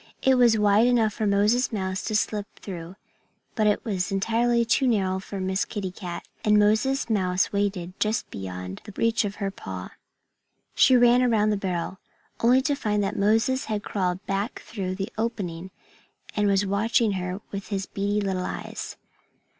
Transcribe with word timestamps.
It 0.23 0.33
was 0.35 0.57
wide 0.57 0.87
enough 0.87 1.13
for 1.13 1.27
Moses 1.27 1.71
Mouse 1.71 2.01
to 2.05 2.15
slip 2.15 2.47
through; 2.57 2.95
but 3.53 3.67
it 3.67 3.85
was 3.85 4.11
entirely 4.11 4.65
too 4.65 4.87
narrow 4.87 5.19
for 5.19 5.39
Miss 5.39 5.63
Kitty 5.63 5.91
Cat. 5.91 6.27
And 6.43 6.57
Moses 6.57 7.07
Mouse 7.07 7.53
waited 7.53 7.93
just 7.99 8.27
beyond 8.31 8.81
reach 8.95 9.25
of 9.25 9.35
her 9.35 9.51
paw. 9.51 9.91
She 10.73 10.97
ran 10.97 11.21
around 11.21 11.51
the 11.51 11.55
barrel, 11.55 11.99
only 12.39 12.63
to 12.63 12.73
find 12.73 13.03
that 13.03 13.15
Moses 13.15 13.65
had 13.65 13.83
crawled 13.83 14.25
back 14.25 14.63
through 14.65 14.95
the 14.95 15.13
opening 15.19 15.69
and 16.35 16.47
was 16.47 16.65
watching 16.65 17.11
her 17.11 17.39
with 17.51 17.67
his 17.67 17.85
beady 17.85 18.21
little 18.21 18.45
eyes. 18.45 18.97